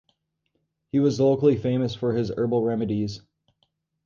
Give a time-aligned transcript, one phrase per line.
[0.91, 3.21] He was locally famous for his herbal remedies.